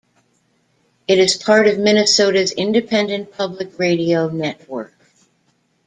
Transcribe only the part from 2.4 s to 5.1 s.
Independent Public Radio network.